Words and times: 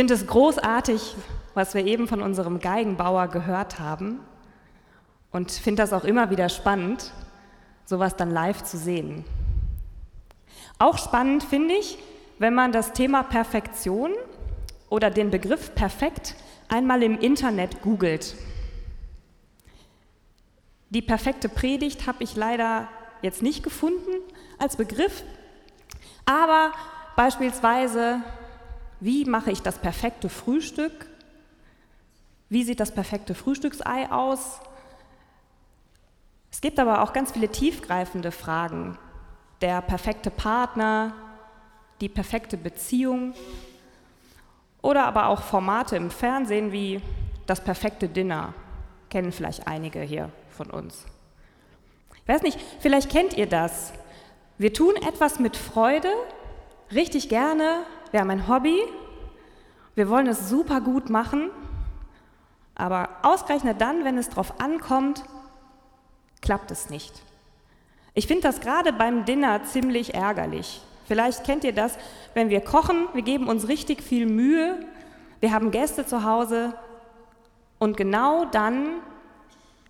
finde 0.00 0.14
es 0.14 0.26
großartig, 0.26 1.14
was 1.52 1.74
wir 1.74 1.84
eben 1.84 2.08
von 2.08 2.22
unserem 2.22 2.58
Geigenbauer 2.58 3.28
gehört 3.28 3.80
haben 3.80 4.20
und 5.30 5.52
finde 5.52 5.82
das 5.82 5.92
auch 5.92 6.04
immer 6.04 6.30
wieder 6.30 6.48
spannend, 6.48 7.12
sowas 7.84 8.16
dann 8.16 8.30
live 8.30 8.64
zu 8.64 8.78
sehen. 8.78 9.26
Auch 10.78 10.96
spannend 10.96 11.42
finde 11.42 11.74
ich, 11.74 11.98
wenn 12.38 12.54
man 12.54 12.72
das 12.72 12.94
Thema 12.94 13.22
Perfektion 13.24 14.12
oder 14.88 15.10
den 15.10 15.30
Begriff 15.30 15.74
perfekt 15.74 16.34
einmal 16.70 17.02
im 17.02 17.18
Internet 17.18 17.82
googelt. 17.82 18.36
Die 20.88 21.02
perfekte 21.02 21.50
Predigt 21.50 22.06
habe 22.06 22.24
ich 22.24 22.36
leider 22.36 22.88
jetzt 23.20 23.42
nicht 23.42 23.62
gefunden 23.62 24.12
als 24.56 24.76
Begriff, 24.76 25.24
aber 26.24 26.72
beispielsweise, 27.16 28.22
wie 29.00 29.24
mache 29.24 29.50
ich 29.50 29.62
das 29.62 29.78
perfekte 29.78 30.28
Frühstück? 30.28 31.06
Wie 32.48 32.64
sieht 32.64 32.80
das 32.80 32.92
perfekte 32.92 33.34
Frühstücksei 33.34 34.10
aus? 34.10 34.60
Es 36.50 36.60
gibt 36.60 36.78
aber 36.78 37.02
auch 37.02 37.12
ganz 37.12 37.32
viele 37.32 37.48
tiefgreifende 37.48 38.32
Fragen. 38.32 38.98
Der 39.60 39.80
perfekte 39.82 40.30
Partner, 40.30 41.14
die 42.00 42.08
perfekte 42.08 42.56
Beziehung 42.56 43.34
oder 44.82 45.04
aber 45.04 45.28
auch 45.28 45.42
Formate 45.42 45.96
im 45.96 46.10
Fernsehen 46.10 46.72
wie 46.72 47.00
das 47.46 47.62
perfekte 47.62 48.08
Dinner. 48.08 48.54
Kennen 49.10 49.32
vielleicht 49.32 49.66
einige 49.66 50.00
hier 50.00 50.30
von 50.50 50.70
uns. 50.70 51.04
Ich 52.22 52.28
weiß 52.28 52.42
nicht, 52.42 52.58
vielleicht 52.80 53.10
kennt 53.10 53.34
ihr 53.34 53.46
das. 53.46 53.92
Wir 54.58 54.72
tun 54.72 54.94
etwas 54.96 55.38
mit 55.38 55.56
Freude, 55.56 56.12
richtig 56.92 57.28
gerne, 57.28 57.84
wir 58.10 58.20
haben 58.20 58.30
ein 58.30 58.48
Hobby, 58.48 58.78
wir 59.94 60.08
wollen 60.08 60.26
es 60.26 60.48
super 60.48 60.80
gut 60.80 61.10
machen, 61.10 61.50
aber 62.74 63.08
ausgerechnet 63.22 63.80
dann, 63.80 64.04
wenn 64.04 64.18
es 64.18 64.28
darauf 64.28 64.60
ankommt, 64.60 65.24
klappt 66.40 66.70
es 66.70 66.90
nicht. 66.90 67.22
Ich 68.14 68.26
finde 68.26 68.42
das 68.42 68.60
gerade 68.60 68.92
beim 68.92 69.24
Dinner 69.24 69.62
ziemlich 69.64 70.14
ärgerlich. 70.14 70.82
Vielleicht 71.06 71.44
kennt 71.44 71.64
ihr 71.64 71.72
das, 71.72 71.96
wenn 72.34 72.50
wir 72.50 72.60
kochen, 72.60 73.08
wir 73.12 73.22
geben 73.22 73.48
uns 73.48 73.68
richtig 73.68 74.02
viel 74.02 74.26
Mühe, 74.26 74.86
wir 75.40 75.52
haben 75.52 75.70
Gäste 75.70 76.06
zu 76.06 76.24
Hause 76.24 76.74
und 77.78 77.96
genau 77.96 78.44
dann 78.44 79.00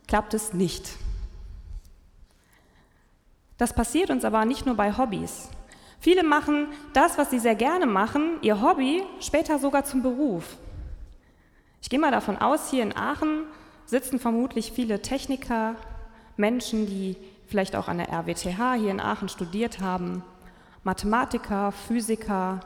klappt 0.06 0.34
es 0.34 0.52
nicht. 0.52 0.96
Das 3.58 3.74
passiert 3.74 4.10
uns 4.10 4.24
aber 4.24 4.44
nicht 4.44 4.64
nur 4.64 4.74
bei 4.74 4.96
Hobbys. 4.96 5.50
Viele 6.00 6.24
machen 6.24 6.68
das, 6.94 7.18
was 7.18 7.30
sie 7.30 7.38
sehr 7.38 7.54
gerne 7.54 7.86
machen, 7.86 8.38
ihr 8.40 8.62
Hobby, 8.62 9.02
später 9.20 9.58
sogar 9.58 9.84
zum 9.84 10.02
Beruf. 10.02 10.56
Ich 11.82 11.90
gehe 11.90 11.98
mal 11.98 12.10
davon 12.10 12.38
aus, 12.38 12.70
hier 12.70 12.82
in 12.82 12.96
Aachen 12.96 13.44
sitzen 13.84 14.18
vermutlich 14.18 14.72
viele 14.72 15.02
Techniker, 15.02 15.76
Menschen, 16.36 16.86
die 16.86 17.16
vielleicht 17.46 17.76
auch 17.76 17.88
an 17.88 17.98
der 17.98 18.08
RWTH 18.08 18.74
hier 18.74 18.90
in 18.90 19.00
Aachen 19.00 19.28
studiert 19.28 19.80
haben, 19.80 20.22
Mathematiker, 20.84 21.72
Physiker, 21.72 22.60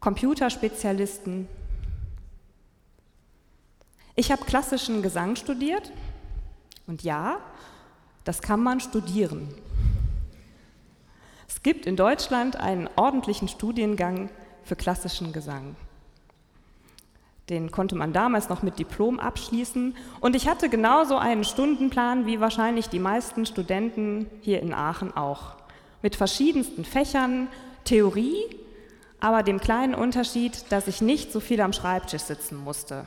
Computerspezialisten. 0.00 1.48
Ich 4.16 4.32
habe 4.32 4.44
klassischen 4.44 5.02
Gesang 5.02 5.36
studiert 5.36 5.92
und 6.88 7.02
ja, 7.04 7.38
das 8.24 8.40
kann 8.40 8.60
man 8.60 8.80
studieren. 8.80 9.54
Es 11.64 11.72
gibt 11.72 11.86
in 11.86 11.96
Deutschland 11.96 12.56
einen 12.56 12.90
ordentlichen 12.94 13.48
Studiengang 13.48 14.28
für 14.64 14.76
klassischen 14.76 15.32
Gesang. 15.32 15.76
Den 17.48 17.70
konnte 17.70 17.94
man 17.94 18.12
damals 18.12 18.50
noch 18.50 18.62
mit 18.62 18.78
Diplom 18.78 19.18
abschließen. 19.18 19.96
Und 20.20 20.36
ich 20.36 20.46
hatte 20.46 20.68
genauso 20.68 21.16
einen 21.16 21.42
Stundenplan 21.42 22.26
wie 22.26 22.38
wahrscheinlich 22.38 22.90
die 22.90 22.98
meisten 22.98 23.46
Studenten 23.46 24.26
hier 24.42 24.60
in 24.60 24.74
Aachen 24.74 25.16
auch 25.16 25.54
mit 26.02 26.16
verschiedensten 26.16 26.84
Fächern, 26.84 27.48
Theorie, 27.84 28.44
aber 29.18 29.42
dem 29.42 29.58
kleinen 29.58 29.94
Unterschied, 29.94 30.66
dass 30.70 30.86
ich 30.86 31.00
nicht 31.00 31.32
so 31.32 31.40
viel 31.40 31.62
am 31.62 31.72
Schreibtisch 31.72 32.24
sitzen 32.24 32.62
musste. 32.62 33.06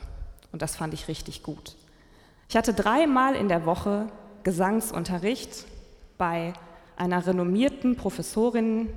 Und 0.50 0.62
das 0.62 0.74
fand 0.74 0.94
ich 0.94 1.06
richtig 1.06 1.44
gut. 1.44 1.76
Ich 2.48 2.56
hatte 2.56 2.74
dreimal 2.74 3.36
in 3.36 3.46
der 3.46 3.66
Woche 3.66 4.08
Gesangsunterricht 4.42 5.64
bei 6.18 6.54
einer 6.98 7.26
renommierten 7.26 7.96
Professorin 7.96 8.88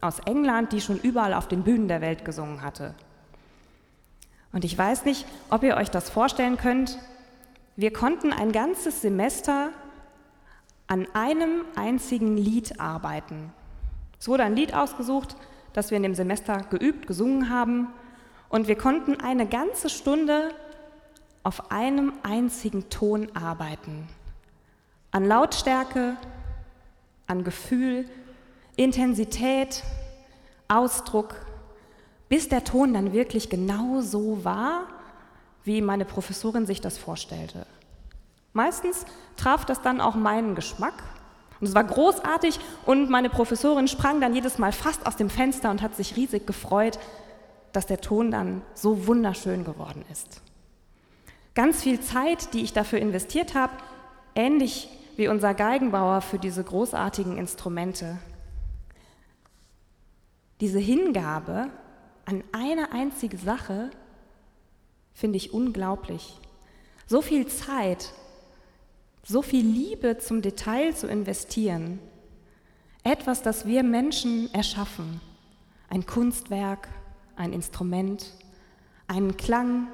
aus 0.00 0.18
England, 0.20 0.72
die 0.72 0.80
schon 0.80 0.98
überall 0.98 1.34
auf 1.34 1.48
den 1.48 1.62
Bühnen 1.62 1.88
der 1.88 2.00
Welt 2.00 2.24
gesungen 2.24 2.62
hatte. 2.62 2.94
Und 4.52 4.64
ich 4.64 4.76
weiß 4.76 5.04
nicht, 5.04 5.26
ob 5.50 5.62
ihr 5.62 5.76
euch 5.76 5.90
das 5.90 6.10
vorstellen 6.10 6.56
könnt. 6.56 6.98
Wir 7.76 7.92
konnten 7.92 8.32
ein 8.32 8.52
ganzes 8.52 9.00
Semester 9.00 9.70
an 10.86 11.06
einem 11.14 11.64
einzigen 11.74 12.36
Lied 12.36 12.78
arbeiten. 12.80 13.52
Es 14.20 14.28
wurde 14.28 14.44
ein 14.44 14.56
Lied 14.56 14.74
ausgesucht, 14.74 15.36
das 15.72 15.90
wir 15.90 15.96
in 15.96 16.02
dem 16.02 16.14
Semester 16.14 16.58
geübt, 16.70 17.06
gesungen 17.06 17.48
haben, 17.48 17.88
und 18.50 18.68
wir 18.68 18.76
konnten 18.76 19.18
eine 19.18 19.46
ganze 19.46 19.88
Stunde 19.88 20.50
auf 21.42 21.72
einem 21.72 22.12
einzigen 22.22 22.90
Ton 22.90 23.28
arbeiten. 23.34 24.06
An 25.10 25.24
Lautstärke, 25.24 26.18
an 27.26 27.44
Gefühl, 27.44 28.08
Intensität, 28.76 29.82
Ausdruck, 30.68 31.36
bis 32.28 32.48
der 32.48 32.64
Ton 32.64 32.94
dann 32.94 33.12
wirklich 33.12 33.50
genau 33.50 34.00
so 34.00 34.44
war, 34.44 34.86
wie 35.64 35.82
meine 35.82 36.04
Professorin 36.04 36.66
sich 36.66 36.80
das 36.80 36.98
vorstellte. 36.98 37.66
Meistens 38.52 39.04
traf 39.36 39.64
das 39.64 39.82
dann 39.82 40.00
auch 40.00 40.14
meinen 40.14 40.54
Geschmack. 40.54 40.94
Und 41.60 41.68
es 41.68 41.74
war 41.74 41.84
großartig 41.84 42.58
und 42.86 43.08
meine 43.08 43.30
Professorin 43.30 43.86
sprang 43.86 44.20
dann 44.20 44.34
jedes 44.34 44.58
Mal 44.58 44.72
fast 44.72 45.06
aus 45.06 45.16
dem 45.16 45.30
Fenster 45.30 45.70
und 45.70 45.80
hat 45.80 45.94
sich 45.94 46.16
riesig 46.16 46.46
gefreut, 46.46 46.98
dass 47.72 47.86
der 47.86 48.00
Ton 48.00 48.30
dann 48.30 48.62
so 48.74 49.06
wunderschön 49.06 49.64
geworden 49.64 50.04
ist. 50.10 50.40
Ganz 51.54 51.82
viel 51.82 52.00
Zeit, 52.00 52.52
die 52.54 52.62
ich 52.62 52.72
dafür 52.72 52.98
investiert 52.98 53.54
habe, 53.54 53.72
ähnlich 54.34 54.88
wie 55.16 55.28
unser 55.28 55.54
Geigenbauer 55.54 56.20
für 56.20 56.38
diese 56.38 56.64
großartigen 56.64 57.38
Instrumente. 57.38 58.18
Diese 60.60 60.78
Hingabe 60.78 61.70
an 62.24 62.44
eine 62.52 62.92
einzige 62.92 63.36
Sache 63.36 63.90
finde 65.12 65.36
ich 65.36 65.52
unglaublich. 65.52 66.38
So 67.06 67.20
viel 67.20 67.46
Zeit 67.46 68.12
so 69.24 69.42
viel 69.42 69.64
Liebe 69.64 70.18
zum 70.18 70.42
Detail 70.42 70.94
zu 70.94 71.06
investieren. 71.06 72.00
Etwas, 73.04 73.42
das 73.42 73.66
wir 73.66 73.82
Menschen 73.82 74.52
erschaffen. 74.52 75.20
Ein 75.88 76.06
Kunstwerk, 76.06 76.88
ein 77.36 77.52
Instrument, 77.52 78.32
einen 79.06 79.36
Klang, 79.36 79.88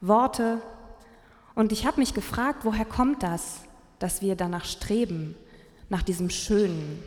Worte. 0.00 0.60
Und 1.54 1.72
ich 1.72 1.86
habe 1.86 2.00
mich 2.00 2.14
gefragt, 2.14 2.64
woher 2.64 2.84
kommt 2.84 3.22
das, 3.22 3.62
dass 3.98 4.22
wir 4.22 4.36
danach 4.36 4.64
streben, 4.64 5.34
nach 5.88 6.02
diesem 6.02 6.30
Schönen. 6.30 7.02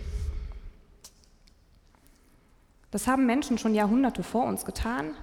Das 2.90 3.08
haben 3.08 3.26
Menschen 3.26 3.58
schon 3.58 3.74
Jahrhunderte 3.74 4.24
vor 4.24 4.46
uns 4.46 4.66
getan. 4.66 5.14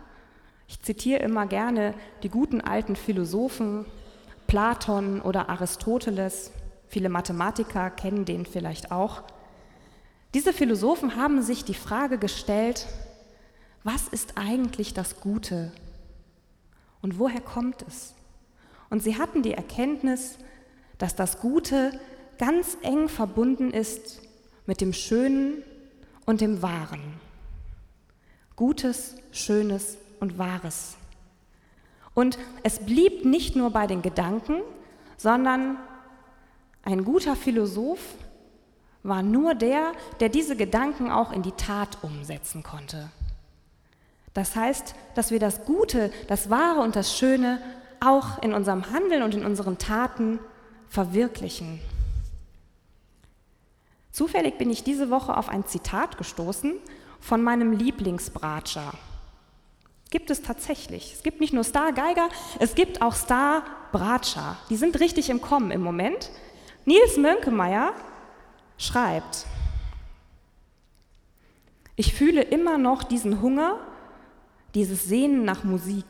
Ich 0.66 0.80
zitiere 0.80 1.20
immer 1.20 1.46
gerne 1.46 1.94
die 2.22 2.28
guten 2.28 2.60
alten 2.60 2.96
Philosophen 2.96 3.84
Platon 4.48 5.20
oder 5.20 5.50
Aristoteles, 5.50 6.52
viele 6.88 7.10
Mathematiker 7.10 7.90
kennen 7.90 8.24
den 8.24 8.46
vielleicht 8.46 8.90
auch. 8.90 9.22
Diese 10.32 10.54
Philosophen 10.54 11.16
haben 11.16 11.42
sich 11.42 11.64
die 11.64 11.74
Frage 11.74 12.16
gestellt, 12.18 12.86
was 13.84 14.08
ist 14.08 14.38
eigentlich 14.38 14.94
das 14.94 15.20
Gute 15.20 15.70
und 17.02 17.18
woher 17.18 17.42
kommt 17.42 17.84
es? 17.86 18.14
Und 18.88 19.02
sie 19.02 19.18
hatten 19.18 19.42
die 19.42 19.52
Erkenntnis, 19.52 20.38
dass 20.98 21.14
das 21.14 21.40
Gute 21.40 21.98
ganz 22.38 22.76
eng 22.82 23.08
verbunden 23.08 23.70
ist 23.70 24.20
mit 24.66 24.80
dem 24.80 24.92
Schönen 24.92 25.62
und 26.26 26.40
dem 26.40 26.62
Wahren. 26.62 27.00
Gutes, 28.56 29.16
Schönes 29.32 29.96
und 30.20 30.38
Wahres. 30.38 30.96
Und 32.14 32.38
es 32.64 32.80
blieb 32.80 33.24
nicht 33.24 33.54
nur 33.54 33.70
bei 33.70 33.86
den 33.86 34.02
Gedanken, 34.02 34.60
sondern 35.16 35.76
ein 36.82 37.04
guter 37.04 37.36
Philosoph 37.36 38.00
war 39.02 39.22
nur 39.22 39.54
der, 39.54 39.92
der 40.20 40.28
diese 40.28 40.56
Gedanken 40.56 41.10
auch 41.10 41.32
in 41.32 41.42
die 41.42 41.52
Tat 41.52 41.98
umsetzen 42.02 42.62
konnte. 42.62 43.10
Das 44.34 44.56
heißt, 44.56 44.94
dass 45.14 45.30
wir 45.30 45.40
das 45.40 45.64
Gute, 45.64 46.10
das 46.28 46.50
Wahre 46.50 46.80
und 46.80 46.96
das 46.96 47.16
Schöne 47.16 47.60
auch 48.00 48.42
in 48.42 48.52
unserem 48.52 48.90
Handeln 48.92 49.22
und 49.22 49.34
in 49.34 49.44
unseren 49.44 49.78
Taten 49.78 50.38
verwirklichen. 50.88 51.80
Zufällig 54.10 54.58
bin 54.58 54.70
ich 54.70 54.82
diese 54.82 55.10
Woche 55.10 55.36
auf 55.36 55.48
ein 55.48 55.66
Zitat 55.66 56.18
gestoßen 56.18 56.74
von 57.20 57.42
meinem 57.42 57.72
Lieblingsbratscher. 57.72 58.92
Gibt 60.10 60.30
es 60.30 60.42
tatsächlich. 60.42 61.12
Es 61.14 61.22
gibt 61.22 61.40
nicht 61.40 61.52
nur 61.52 61.64
Star 61.64 61.92
Geiger, 61.92 62.28
es 62.58 62.74
gibt 62.74 63.02
auch 63.02 63.14
Star 63.14 63.64
Bratscher. 63.92 64.56
Die 64.70 64.76
sind 64.76 64.98
richtig 65.00 65.28
im 65.30 65.40
Kommen 65.40 65.70
im 65.70 65.82
Moment. 65.82 66.30
Nils 66.84 67.16
Mönkemeyer 67.16 67.92
schreibt, 68.78 69.46
ich 71.96 72.14
fühle 72.14 72.42
immer 72.42 72.78
noch 72.78 73.02
diesen 73.02 73.42
Hunger, 73.42 73.78
dieses 74.74 75.04
Sehnen 75.04 75.44
nach 75.44 75.64
Musik. 75.64 76.06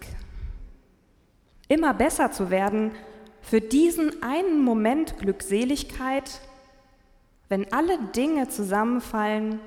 Immer 1.66 1.94
besser 1.94 2.30
zu 2.30 2.50
werden 2.50 2.92
für 3.48 3.62
diesen 3.62 4.22
einen 4.22 4.62
Moment 4.62 5.16
Glückseligkeit, 5.18 6.42
wenn 7.48 7.72
alle 7.72 7.98
Dinge 8.14 8.48
zusammenfallen 8.48 9.58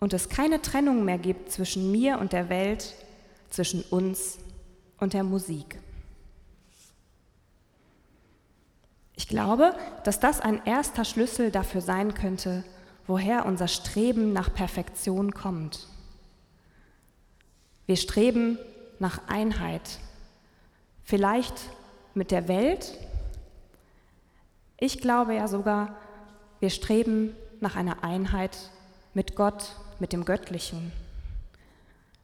und 0.00 0.12
es 0.12 0.28
keine 0.28 0.60
Trennung 0.60 1.04
mehr 1.04 1.18
gibt 1.18 1.52
zwischen 1.52 1.92
mir 1.92 2.18
und 2.18 2.32
der 2.32 2.48
Welt, 2.48 2.94
zwischen 3.48 3.82
uns 3.82 4.38
und 4.98 5.12
der 5.12 5.22
Musik. 5.22 5.78
Ich 9.14 9.28
glaube, 9.28 9.76
dass 10.02 10.18
das 10.18 10.40
ein 10.40 10.60
erster 10.64 11.04
Schlüssel 11.04 11.52
dafür 11.52 11.80
sein 11.80 12.14
könnte, 12.14 12.64
woher 13.06 13.46
unser 13.46 13.68
Streben 13.68 14.32
nach 14.32 14.52
Perfektion 14.52 15.30
kommt. 15.32 15.86
Wir 17.86 17.96
streben 17.96 18.58
nach 18.98 19.28
Einheit, 19.28 20.00
vielleicht 21.04 21.54
mit 22.14 22.30
der 22.30 22.48
Welt. 22.48 22.94
Ich 24.78 25.00
glaube 25.00 25.34
ja 25.34 25.48
sogar, 25.48 25.96
wir 26.60 26.70
streben 26.70 27.34
nach 27.60 27.76
einer 27.76 28.04
Einheit 28.04 28.56
mit 29.14 29.36
Gott, 29.36 29.76
mit 29.98 30.12
dem 30.12 30.24
Göttlichen. 30.24 30.92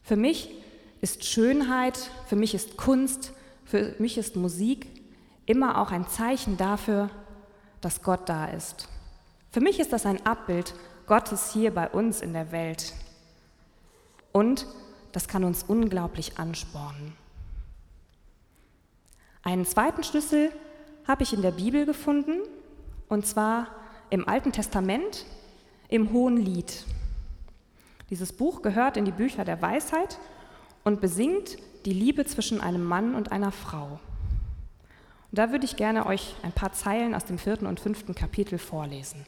Für 0.03 0.17
mich 0.17 0.51
ist 1.01 1.25
Schönheit, 1.25 1.99
für 2.27 2.37
mich 2.37 2.55
ist 2.55 2.77
Kunst, 2.77 3.33
für 3.65 3.95
mich 3.99 4.19
ist 4.19 4.37
Musik 4.37 4.87
immer 5.47 5.81
auch 5.81 5.91
ein 5.91 6.09
Zeichen 6.09 6.57
dafür, 6.57 7.11
dass 7.81 8.03
Gott 8.03 8.29
da 8.29 8.47
ist. 8.47 8.89
Für 9.51 9.61
mich 9.61 9.81
ist 9.81 9.93
das 9.93 10.07
ein 10.07 10.25
Abbild 10.27 10.75
Gottes 11.07 11.53
hier 11.53 11.75
bei 11.75 11.89
uns 11.89 12.21
in 12.21 12.33
der 12.33 12.53
Welt. 12.53 12.93
Und 14.33 14.67
das 15.13 15.27
kann 15.27 15.43
uns 15.43 15.65
unglaublich 15.65 16.39
anspornen. 16.39 17.17
Einen 19.43 19.65
zweiten 19.65 20.03
Schlüssel 20.03 20.51
habe 21.07 21.23
ich 21.23 21.33
in 21.33 21.43
der 21.43 21.53
Bibel 21.53 21.87
gefunden, 21.87 22.41
und 23.09 23.27
zwar 23.27 23.69
im 24.11 24.29
Alten 24.29 24.53
Testament, 24.53 25.25
im 25.89 26.13
Hohen 26.13 26.37
Lied. 26.37 26.85
Dieses 28.11 28.33
Buch 28.33 28.63
gehört 28.63 28.97
in 28.97 29.05
die 29.05 29.13
Bücher 29.13 29.45
der 29.45 29.63
Weisheit 29.63 30.19
und 30.85 31.01
besingt 31.01 31.57
die 31.85 31.93
Liebe 31.93 32.25
zwischen 32.27 32.61
einem 32.61 32.85
Mann 32.85 33.15
und 33.15 33.33
einer 33.33 33.53
Frau. 33.53 33.99
Und 35.31 35.39
da 35.39 35.53
würde 35.53 35.65
ich 35.65 35.77
gerne 35.77 36.07
euch 36.07 36.35
ein 36.43 36.53
paar 36.53 36.73
Zeilen 36.73 37.15
aus 37.15 37.25
dem 37.25 37.39
vierten 37.39 37.67
und 37.67 37.81
fünften 37.81 38.15
Kapitel 38.15 38.59
vorlesen. 38.59 39.25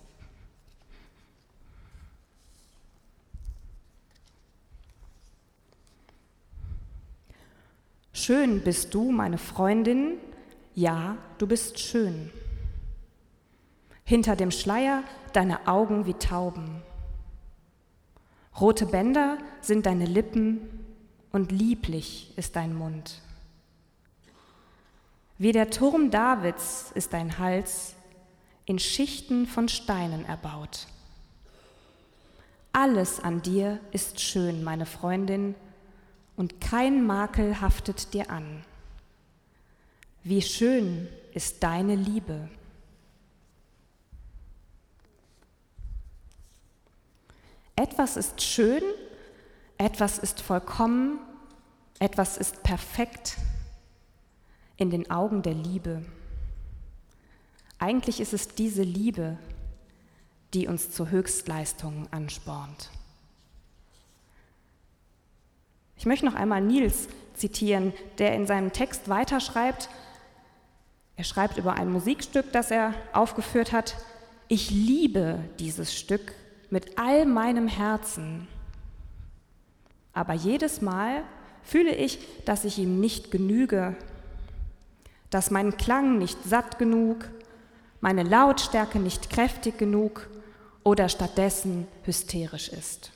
Schön 8.25 8.61
bist 8.61 8.95
du, 8.95 9.11
meine 9.11 9.37
Freundin, 9.37 10.13
ja, 10.77 11.17
du 11.39 11.49
bist 11.49 11.81
schön. 11.81 12.31
Hinter 14.05 14.37
dem 14.37 14.53
Schleier 14.53 15.03
deine 15.33 15.67
Augen 15.67 16.07
wie 16.07 16.15
Tauben. 16.15 16.83
Rote 18.61 18.87
Bänder 18.87 19.39
sind 19.61 19.87
deine 19.87 20.07
Lippen 20.07 20.61
und 21.33 21.51
lieblich 21.51 22.33
ist 22.37 22.55
dein 22.55 22.77
Mund. 22.77 23.21
Wie 25.37 25.51
der 25.51 25.71
Turm 25.71 26.13
Davids 26.13 26.93
ist 26.95 27.15
dein 27.15 27.41
Hals 27.41 27.97
in 28.67 28.79
Schichten 28.79 29.49
von 29.49 29.69
Steinen 29.69 30.25
erbaut. 30.27 30.87
Alles 32.73 33.19
an 33.19 33.43
dir 33.43 33.81
ist 33.91 34.21
schön, 34.21 34.63
meine 34.63 34.87
Freundin, 34.87 35.57
und 36.37 36.61
kein 36.61 37.07
Makel 37.07 37.61
haftet 37.61 38.15
dir 38.15 38.31
an. 38.31 38.65
Wie 40.25 40.43
schön 40.43 41.09
ist 41.35 41.63
deine 41.63 41.95
Liebe. 41.95 42.49
Etwas 47.75 48.17
ist 48.17 48.43
schön, 48.43 48.83
etwas 49.79 50.19
ist 50.19 50.41
vollkommen, 50.41 51.19
etwas 51.99 52.37
ist 52.37 52.63
perfekt 52.63 53.37
in 54.77 54.91
den 54.91 55.11
Augen 55.11 55.43
der 55.43 55.55
Liebe. 55.55 56.05
Eigentlich 57.79 58.21
ist 58.21 58.33
es 58.33 58.49
diese 58.49 58.83
Liebe, 58.83 59.39
die 60.55 60.69
uns 60.69 60.93
zu 60.93 61.11
Höchstleistungen 61.11 62.07
anspornt. 62.13 62.91
Ich 66.03 66.07
möchte 66.07 66.27
noch 66.27 66.35
einmal 66.35 66.61
Nils 66.61 67.07
zitieren, 67.35 67.93
der 68.19 68.35
in 68.35 68.45
seinem 68.45 68.73
Text 68.73 69.09
weiterschreibt. 69.09 69.89
Er 71.15 71.23
schreibt 71.23 71.59
über 71.59 71.75
ein 71.75 71.93
Musikstück, 71.93 72.51
das 72.51 72.73
er 72.73 72.93
aufgeführt 73.13 73.71
hat. 73.71 73.95
Ich 74.49 74.73
liebe 74.73 75.39
dieses 75.61 75.97
Stück 75.97 76.35
mit 76.71 76.99
all 76.99 77.25
meinem 77.25 77.69
Herzen. 77.69 78.49
Aber 80.13 80.33
jedes 80.33 80.81
Mal 80.81 81.23
fühle 81.63 81.95
ich, 81.95 82.19
dass 82.47 82.65
ich 82.65 82.79
ihm 82.79 82.99
nicht 82.99 83.31
genüge, 83.31 83.95
dass 85.31 85.53
mein 85.53 85.77
Klang 85.77 86.19
nicht 86.19 86.43
satt 86.43 86.81
genug, 86.81 87.29
meine 88.01 88.25
Lautstärke 88.25 88.99
nicht 88.99 89.31
kräftig 89.31 89.79
genug 89.79 90.29
oder 90.83 91.09
stattdessen 91.09 91.87
hysterisch 92.03 92.71
ist. 92.71 93.13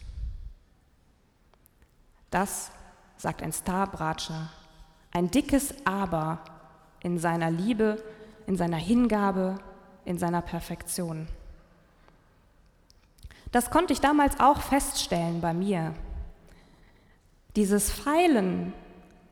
Das 2.31 2.71
sagt 3.17 3.43
ein 3.43 3.53
Starbratscher, 3.53 4.51
ein 5.13 5.31
dickes 5.31 5.75
Aber 5.85 6.41
in 7.01 7.19
seiner 7.19 7.51
Liebe, 7.51 8.03
in 8.47 8.57
seiner 8.57 8.77
Hingabe, 8.77 9.59
in 10.05 10.19
seiner 10.19 10.43
Perfektion. 10.43 11.27
Das 13.53 13.71
konnte 13.71 13.93
ich 13.93 14.01
damals 14.01 14.39
auch 14.41 14.61
feststellen 14.61 15.41
bei 15.41 15.55
mir. 15.55 15.95
Dieses 17.55 17.91
Feilen 17.91 18.73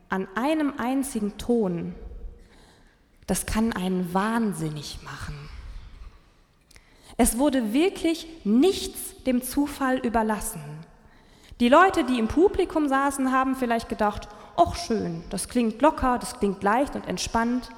an 0.09 0.27
einem 0.35 0.73
einzigen 0.77 1.37
Ton, 1.37 1.93
das 3.27 3.45
kann 3.45 3.73
einen 3.73 4.13
wahnsinnig 4.13 4.99
machen. 5.03 5.49
Es 7.17 7.37
wurde 7.37 7.73
wirklich 7.73 8.27
nichts 8.43 9.23
dem 9.23 9.41
Zufall 9.41 9.97
überlassen. 9.99 10.61
Die 11.61 11.69
Leute, 11.69 12.03
die 12.03 12.19
im 12.19 12.27
Publikum 12.27 12.89
saßen, 12.89 13.31
haben 13.31 13.55
vielleicht 13.55 13.87
gedacht, 13.87 14.27
ach 14.57 14.75
schön, 14.75 15.23
das 15.29 15.47
klingt 15.47 15.81
locker, 15.81 16.17
das 16.19 16.37
klingt 16.37 16.61
leicht 16.61 16.95
und 16.95 17.07
entspannt. 17.07 17.69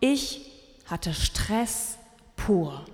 Ich 0.00 0.50
hatte 0.86 1.12
Stress 1.12 1.98
pur. 2.36 2.86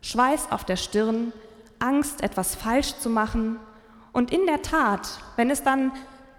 Schweiß 0.00 0.52
auf 0.52 0.64
der 0.64 0.76
Stirn, 0.76 1.32
Angst, 1.80 2.22
etwas 2.22 2.54
falsch 2.54 2.96
zu 2.98 3.10
machen. 3.10 3.58
Und 4.12 4.32
in 4.32 4.46
der 4.46 4.62
Tat, 4.62 5.18
wenn 5.34 5.50
es 5.50 5.64
dann 5.64 5.90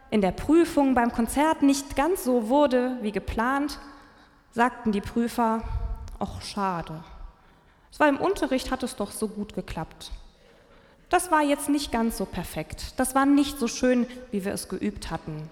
in 0.09 0.21
der 0.21 0.31
Prüfung 0.31 0.95
beim 0.95 1.11
Konzert 1.11 1.63
nicht 1.63 1.97
ganz 1.97 2.23
so 2.23 2.47
wurde 2.47 2.97
wie 3.01 3.11
geplant, 3.11 3.77
sagten 4.51 4.93
die 4.93 5.01
Prüfer, 5.01 5.63
ach 6.17 6.41
schade. 6.41 7.03
Es 7.91 7.99
war 7.99 8.07
im 8.07 8.17
Unterricht, 8.17 8.71
hat 8.71 8.83
es 8.83 8.95
doch 8.95 9.11
so 9.11 9.27
gut 9.27 9.53
geklappt 9.53 10.11
das 11.13 11.29
war 11.29 11.43
jetzt 11.43 11.69
nicht 11.69 11.91
ganz 11.91 12.17
so 12.17 12.25
perfekt. 12.25 12.95
Das 12.97 13.13
war 13.13 13.27
nicht 13.27 13.59
so 13.59 13.67
schön, 13.67 14.07
wie 14.31 14.45
wir 14.45 14.51
es 14.51 14.67
geübt 14.67 15.11
hatten. 15.11 15.47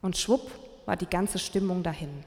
Und 0.00 0.16
schwupp 0.16 0.50
war 0.86 0.96
die 0.96 1.04
ganze 1.04 1.38
Stimmung 1.38 1.82
dahin. 1.82 2.24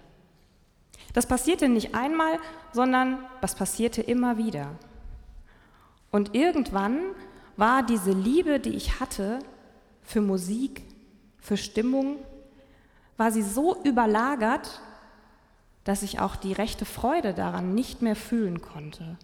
Das 1.14 1.26
passierte 1.26 1.68
nicht 1.68 1.96
einmal, 1.96 2.38
sondern 2.74 3.18
das 3.42 3.56
passierte 3.56 4.04
immer 4.04 4.38
wieder. 4.38 4.70
Und 6.12 6.36
irgendwann 6.36 7.00
war 7.56 7.82
diese 7.82 8.12
Liebe, 8.12 8.60
die 8.60 8.76
ich 8.76 9.00
hatte 9.00 9.40
für 10.04 10.22
Musik, 10.22 10.84
für 11.40 11.58
Stimmung, 11.58 12.18
war 13.18 13.32
sie 13.32 13.42
so 13.42 13.82
überlagert, 13.82 14.80
dass 15.86 16.04
ich 16.04 16.20
auch 16.20 16.36
die 16.36 16.54
rechte 16.54 16.86
Freude 16.86 17.34
daran 17.34 17.74
nicht 17.74 18.04
mehr 18.04 18.16
fühlen 18.16 18.62
konnte. 18.62 19.18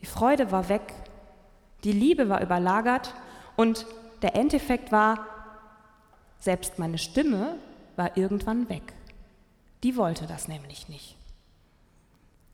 Die 0.00 0.06
Freude 0.06 0.50
war 0.50 0.68
weg, 0.68 0.92
die 1.84 1.92
Liebe 1.92 2.28
war 2.28 2.42
überlagert 2.42 3.14
und 3.56 3.86
der 4.22 4.36
Endeffekt 4.36 4.92
war, 4.92 5.26
selbst 6.38 6.78
meine 6.78 6.98
Stimme 6.98 7.56
war 7.96 8.16
irgendwann 8.16 8.68
weg. 8.68 8.92
Die 9.82 9.96
wollte 9.96 10.26
das 10.26 10.48
nämlich 10.48 10.88
nicht. 10.88 11.16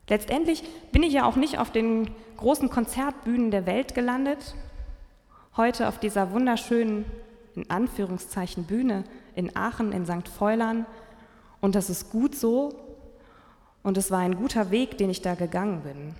Letztendlich 0.09 0.63
bin 0.93 1.03
ich 1.03 1.13
ja 1.13 1.25
auch 1.25 1.37
nicht 1.37 1.59
auf 1.59 1.71
den 1.71 2.11
großen 2.37 2.71
Konzertbühnen 2.71 3.51
der 3.51 3.67
Welt 3.67 3.95
gelandet, 3.95 4.55
heute 5.57 5.89
auf 5.89 5.99
dieser 5.99 6.31
wunderschönen 6.31 7.05
in 7.57 7.69
Anführungszeichen 7.71 8.65
Bühne 8.65 9.05
in 9.35 9.57
Aachen, 9.57 9.93
in 9.93 10.07
St. 10.07 10.29
Feulan. 10.29 10.87
Und 11.61 11.75
das 11.75 11.91
ist 11.91 12.11
gut 12.11 12.35
so. 12.35 12.75
Und 13.83 13.97
es 13.97 14.11
war 14.11 14.21
ein 14.21 14.37
guter 14.37 14.71
Weg, 14.71 14.99
den 14.99 15.11
ich 15.11 15.23
da 15.23 15.35
gegangen 15.35 15.83
bin. 15.83 16.15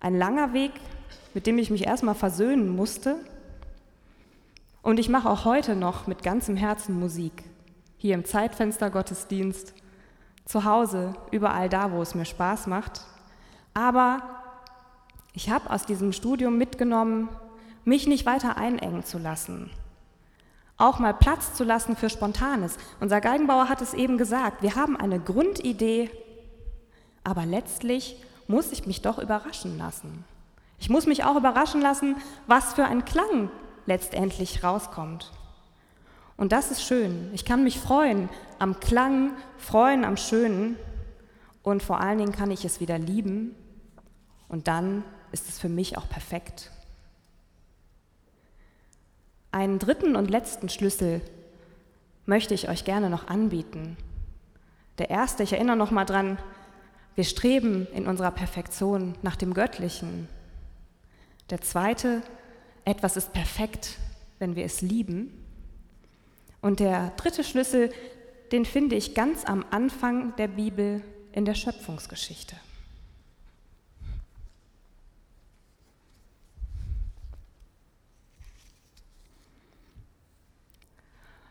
Ein 0.00 0.18
langer 0.18 0.52
Weg, 0.52 0.72
mit 1.34 1.46
dem 1.46 1.58
ich 1.58 1.70
mich 1.70 1.86
erstmal 1.86 2.14
versöhnen 2.14 2.68
musste. 2.68 3.16
Und 4.82 4.98
ich 4.98 5.08
mache 5.08 5.28
auch 5.28 5.44
heute 5.44 5.76
noch 5.76 6.06
mit 6.06 6.22
ganzem 6.22 6.56
Herzen 6.56 6.98
Musik. 6.98 7.44
Hier 7.98 8.14
im 8.14 8.24
Zeitfenster 8.24 8.90
Gottesdienst, 8.90 9.74
zu 10.44 10.64
Hause, 10.64 11.14
überall 11.32 11.68
da, 11.68 11.90
wo 11.92 12.00
es 12.02 12.14
mir 12.14 12.24
Spaß 12.24 12.68
macht. 12.68 13.02
Aber 13.74 14.22
ich 15.32 15.50
habe 15.50 15.70
aus 15.70 15.84
diesem 15.84 16.12
Studium 16.12 16.56
mitgenommen, 16.56 17.28
mich 17.84 18.06
nicht 18.06 18.26
weiter 18.26 18.56
einengen 18.56 19.04
zu 19.04 19.18
lassen. 19.18 19.70
Auch 20.78 20.98
mal 20.98 21.14
Platz 21.14 21.54
zu 21.54 21.64
lassen 21.64 21.96
für 21.96 22.10
Spontanes. 22.10 22.76
Unser 23.00 23.20
Geigenbauer 23.20 23.68
hat 23.68 23.80
es 23.80 23.94
eben 23.94 24.18
gesagt, 24.18 24.62
wir 24.62 24.76
haben 24.76 24.96
eine 24.96 25.20
Grundidee, 25.20 26.10
aber 27.24 27.46
letztlich 27.46 28.22
muss 28.46 28.72
ich 28.72 28.86
mich 28.86 29.02
doch 29.02 29.18
überraschen 29.18 29.78
lassen. 29.78 30.24
Ich 30.78 30.90
muss 30.90 31.06
mich 31.06 31.24
auch 31.24 31.36
überraschen 31.36 31.80
lassen, 31.80 32.16
was 32.46 32.74
für 32.74 32.84
ein 32.84 33.04
Klang 33.04 33.50
letztendlich 33.86 34.62
rauskommt. 34.62 35.32
Und 36.36 36.52
das 36.52 36.70
ist 36.70 36.82
schön. 36.82 37.30
Ich 37.32 37.44
kann 37.44 37.64
mich 37.64 37.78
freuen 37.78 38.28
am 38.58 38.78
Klang, 38.80 39.32
freuen 39.56 40.04
am 40.04 40.16
Schönen 40.16 40.76
und 41.62 41.82
vor 41.82 42.00
allen 42.00 42.18
Dingen 42.18 42.32
kann 42.32 42.50
ich 42.50 42.64
es 42.64 42.80
wieder 42.80 42.98
lieben 42.98 43.54
und 44.48 44.68
dann 44.68 45.02
ist 45.32 45.48
es 45.48 45.58
für 45.58 45.68
mich 45.68 45.96
auch 45.96 46.08
perfekt. 46.08 46.70
Einen 49.50 49.78
dritten 49.78 50.16
und 50.16 50.30
letzten 50.30 50.68
Schlüssel 50.68 51.22
möchte 52.26 52.54
ich 52.54 52.68
euch 52.68 52.84
gerne 52.84 53.08
noch 53.08 53.28
anbieten. 53.28 53.96
Der 54.98 55.10
erste, 55.10 55.42
ich 55.42 55.54
erinnere 55.54 55.76
noch 55.76 55.90
mal 55.90 56.04
dran, 56.04 56.38
wir 57.14 57.24
streben 57.24 57.86
in 57.94 58.06
unserer 58.06 58.30
Perfektion 58.30 59.14
nach 59.22 59.36
dem 59.36 59.54
Göttlichen. 59.54 60.28
Der 61.50 61.60
zweite, 61.60 62.22
etwas 62.84 63.16
ist 63.16 63.32
perfekt, 63.32 63.98
wenn 64.38 64.56
wir 64.56 64.64
es 64.64 64.80
lieben. 64.80 65.44
Und 66.60 66.80
der 66.80 67.10
dritte 67.10 67.44
Schlüssel, 67.44 67.92
den 68.52 68.64
finde 68.64 68.96
ich 68.96 69.14
ganz 69.14 69.44
am 69.44 69.64
Anfang 69.70 70.34
der 70.36 70.48
Bibel 70.48 71.02
in 71.32 71.44
der 71.44 71.54
Schöpfungsgeschichte. 71.54 72.56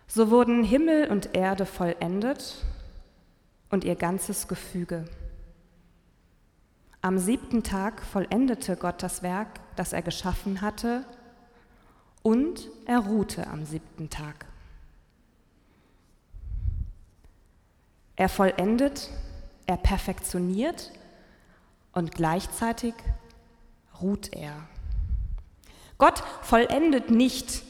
So 0.07 0.31
wurden 0.31 0.63
Himmel 0.63 1.09
und 1.09 1.35
Erde 1.35 1.65
vollendet 1.65 2.63
und 3.69 3.83
ihr 3.83 3.95
ganzes 3.95 4.47
Gefüge. 4.47 5.05
Am 7.05 7.19
siebten 7.19 7.61
Tag 7.61 8.01
vollendete 8.01 8.75
Gott 8.75 9.03
das 9.03 9.21
Werk, 9.21 9.59
das 9.75 9.93
er 9.93 10.01
geschaffen 10.01 10.61
hatte, 10.61 11.05
und 12.23 12.67
er 12.87 12.97
ruhte 12.97 13.45
am 13.45 13.63
siebten 13.63 14.09
Tag. 14.09 14.47
Er 18.15 18.27
vollendet, 18.27 19.11
er 19.67 19.77
perfektioniert 19.77 20.93
und 21.93 22.11
gleichzeitig 22.11 22.95
ruht 24.01 24.33
er. 24.33 24.55
Gott 25.99 26.23
vollendet 26.41 27.11
nicht 27.11 27.61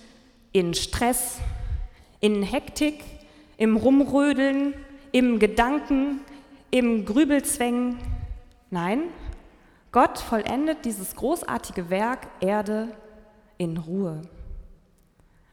in 0.53 0.73
Stress, 0.73 1.39
in 2.21 2.41
Hektik, 2.41 3.03
im 3.57 3.75
Rumrödeln, 3.75 4.75
im 5.11 5.39
Gedanken, 5.39 6.21
im 6.71 7.03
Grübelzwängen. 7.03 7.97
Nein, 8.71 9.03
Gott 9.95 10.19
vollendet 10.19 10.83
dieses 10.83 11.15
großartige 11.15 11.89
Werk 11.89 12.27
Erde 12.41 12.93
in 13.57 13.77
Ruhe. 13.77 14.23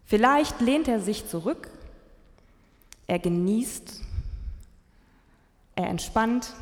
Vielleicht 0.04 0.60
lehnt 0.60 0.88
er 0.88 1.00
sich 1.00 1.28
zurück, 1.28 1.70
er 3.06 3.20
genießt, 3.20 4.00
er 5.76 5.86
entspannt, 5.86 6.54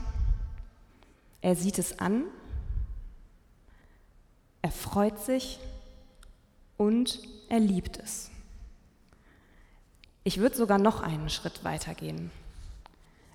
er 1.40 1.56
sieht 1.56 1.78
es 1.78 1.98
an, 1.98 2.24
er 4.60 4.72
freut 4.72 5.18
sich 5.18 5.58
und 6.76 7.18
er 7.48 7.60
liebt 7.60 7.96
es. 7.96 8.30
Ich 10.22 10.36
würde 10.36 10.54
sogar 10.54 10.76
noch 10.76 11.00
einen 11.00 11.30
Schritt 11.30 11.64
weiter 11.64 11.94
gehen. 11.94 12.30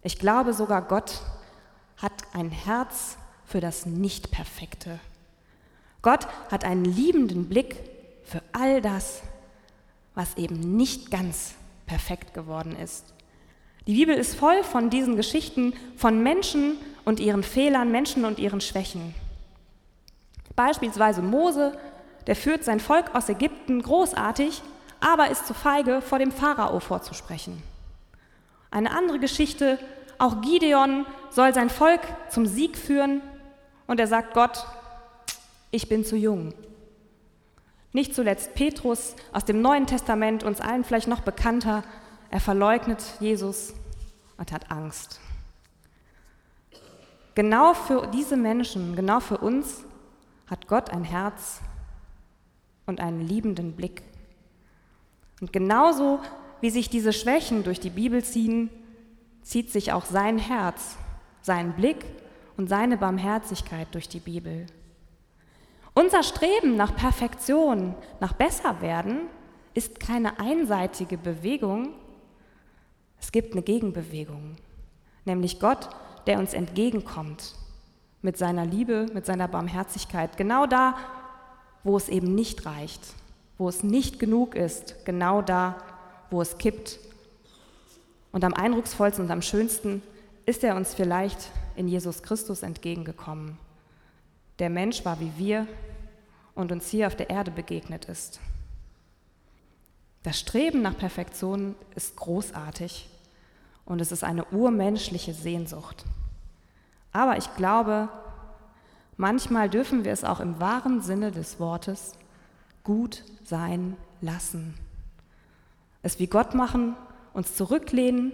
Ich 0.03 0.19
glaube 0.19 0.53
sogar, 0.53 0.83
Gott 0.83 1.23
hat 1.97 2.13
ein 2.35 2.51
Herz 2.51 3.17
für 3.45 3.61
das 3.61 3.85
Nicht-Perfekte. 3.85 4.99
Gott 6.01 6.27
hat 6.51 6.63
einen 6.65 6.85
liebenden 6.85 7.47
Blick 7.49 7.77
für 8.23 8.41
all 8.51 8.81
das, 8.81 9.21
was 10.13 10.37
eben 10.37 10.77
nicht 10.77 11.11
ganz 11.11 11.55
perfekt 11.85 12.33
geworden 12.33 12.75
ist. 12.75 13.13
Die 13.87 13.93
Bibel 13.93 14.15
ist 14.15 14.35
voll 14.35 14.63
von 14.63 14.89
diesen 14.89 15.15
Geschichten 15.15 15.73
von 15.95 16.23
Menschen 16.23 16.77
und 17.05 17.19
ihren 17.19 17.43
Fehlern, 17.43 17.91
Menschen 17.91 18.25
und 18.25 18.39
ihren 18.39 18.61
Schwächen. 18.61 19.13
Beispielsweise 20.55 21.21
Mose, 21.21 21.77
der 22.27 22.35
führt 22.35 22.63
sein 22.63 22.79
Volk 22.79 23.13
aus 23.13 23.29
Ägypten 23.29 23.81
großartig 23.81 24.63
aber 25.05 25.29
ist 25.29 25.45
zu 25.45 25.53
feige, 25.53 26.01
vor 26.01 26.19
dem 26.19 26.31
Pharao 26.31 26.79
vorzusprechen. 26.79 27.61
Eine 28.71 28.91
andere 28.91 29.19
Geschichte, 29.19 29.77
auch 30.17 30.41
Gideon 30.41 31.05
soll 31.29 31.53
sein 31.53 31.69
Volk 31.69 32.01
zum 32.29 32.45
Sieg 32.45 32.77
führen 32.77 33.21
und 33.87 33.99
er 33.99 34.07
sagt 34.07 34.33
Gott, 34.33 34.65
ich 35.71 35.89
bin 35.89 36.05
zu 36.05 36.15
jung. 36.15 36.53
Nicht 37.93 38.13
zuletzt 38.13 38.55
Petrus 38.55 39.15
aus 39.31 39.45
dem 39.45 39.61
Neuen 39.61 39.87
Testament, 39.87 40.43
uns 40.43 40.61
allen 40.61 40.83
vielleicht 40.83 41.07
noch 41.07 41.21
bekannter, 41.21 41.83
er 42.29 42.39
verleugnet 42.39 43.01
Jesus 43.19 43.73
und 44.37 44.51
hat 44.51 44.71
Angst. 44.71 45.19
Genau 47.35 47.73
für 47.73 48.07
diese 48.07 48.37
Menschen, 48.37 48.95
genau 48.95 49.19
für 49.19 49.37
uns 49.37 49.83
hat 50.47 50.67
Gott 50.67 50.89
ein 50.89 51.03
Herz 51.03 51.61
und 52.85 52.99
einen 52.99 53.21
liebenden 53.21 53.73
Blick. 53.73 54.03
Und 55.41 55.51
genauso 55.51 56.19
wie 56.61 56.69
sich 56.69 56.89
diese 56.89 57.13
Schwächen 57.13 57.63
durch 57.63 57.79
die 57.79 57.89
Bibel 57.89 58.23
ziehen, 58.23 58.69
zieht 59.41 59.71
sich 59.71 59.91
auch 59.91 60.05
sein 60.05 60.37
Herz, 60.37 60.97
sein 61.41 61.73
Blick 61.73 62.05
und 62.57 62.67
seine 62.67 62.97
Barmherzigkeit 62.97 63.88
durch 63.93 64.07
die 64.07 64.19
Bibel. 64.19 64.65
Unser 65.93 66.24
Streben 66.24 66.75
nach 66.75 66.95
Perfektion, 66.95 67.95
nach 68.19 68.33
Besserwerden, 68.33 69.21
ist 69.74 70.00
keine 70.00 70.39
einseitige 70.39 71.17
Bewegung, 71.17 71.93
es 73.19 73.31
gibt 73.31 73.53
eine 73.53 73.62
Gegenbewegung, 73.62 74.55
nämlich 75.25 75.59
Gott, 75.59 75.89
der 76.27 76.39
uns 76.39 76.53
entgegenkommt 76.53 77.55
mit 78.21 78.38
seiner 78.38 78.65
Liebe, 78.65 79.07
mit 79.13 79.25
seiner 79.25 79.47
Barmherzigkeit, 79.47 80.38
genau 80.38 80.65
da, 80.65 80.97
wo 81.83 81.95
es 81.97 82.09
eben 82.09 82.35
nicht 82.35 82.65
reicht, 82.65 83.01
wo 83.57 83.69
es 83.69 83.83
nicht 83.83 84.19
genug 84.19 84.55
ist, 84.55 85.05
genau 85.05 85.41
da, 85.41 85.77
wo 86.29 86.41
es 86.41 86.57
kippt. 86.57 87.00
Und 88.31 88.43
am 88.43 88.53
eindrucksvollsten 88.53 89.25
und 89.25 89.31
am 89.31 89.41
schönsten 89.41 90.01
ist 90.45 90.63
er 90.63 90.75
uns 90.75 90.93
vielleicht 90.93 91.50
in 91.75 91.88
Jesus 91.88 92.24
Christus 92.24 92.63
entgegengekommen. 92.63 93.58
Der 94.60 94.70
Mensch 94.70 95.03
war 95.05 95.20
wie 95.20 95.32
wir 95.38 95.67
und 96.53 96.72
uns 96.72 96.88
hier 96.88 97.08
auf 97.08 97.15
der 97.15 97.29
Erde 97.29 97.51
begegnet 97.51 98.05
ist. 98.05 98.39
Das 100.24 100.39
Streben 100.39 100.82
nach 100.82 100.98
Perfektion 100.98 101.75
ist 101.94 102.15
großartig 102.15 103.10
und 103.86 104.01
es 104.01 104.12
ist 104.12 104.24
eine 104.24 104.46
urmenschliche 104.46 105.34
Sehnsucht. 105.34 106.05
Aber 107.12 107.38
ich 107.38 107.55
glaube, 107.55 108.10
manchmal 109.17 109.70
dürfen 109.70 110.03
wir 110.03 110.12
es 110.12 110.24
auch 110.24 110.39
im 110.39 110.60
wahren 110.60 111.01
Sinne 111.01 111.32
des 111.32 111.60
Wortes 111.60 112.13
gut 112.84 113.24
sein 113.44 113.96
lassen. 114.22 114.74
Es 116.01 116.20
wie 116.20 116.27
Gott 116.27 116.55
machen, 116.55 116.96
uns 117.34 117.55
zurücklehnen, 117.55 118.32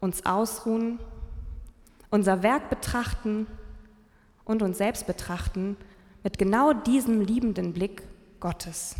uns 0.00 0.26
ausruhen, 0.26 0.98
unser 2.10 2.42
Werk 2.42 2.70
betrachten 2.70 3.46
und 4.44 4.62
uns 4.62 4.78
selbst 4.78 5.06
betrachten 5.06 5.76
mit 6.22 6.38
genau 6.38 6.72
diesem 6.72 7.20
liebenden 7.20 7.72
Blick 7.72 8.02
Gottes. 8.40 8.96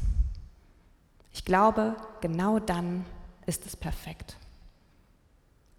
Ich 1.33 1.45
glaube, 1.45 1.97
genau 2.21 2.59
dann 2.59 3.05
ist 3.47 3.67
es 3.67 3.77
perfekt. 3.77 4.37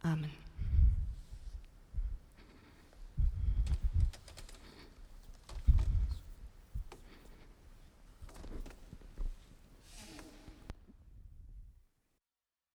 Amen. 0.03 0.46